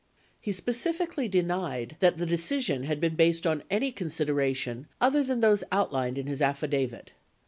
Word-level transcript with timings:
14 0.39 0.39
He 0.39 0.51
specifically 0.51 1.27
denied 1.27 1.95
that 1.99 2.17
the 2.17 2.25
decision 2.25 2.85
had 2.85 2.99
been 2.99 3.13
based 3.15 3.45
on 3.45 3.61
any 3.69 3.91
con 3.91 4.07
sideration 4.07 4.85
other 4.99 5.23
than 5.23 5.41
those 5.41 5.63
outlined 5.71 6.17
in 6.17 6.25
his 6.25 6.41
affidavit. 6.41 7.11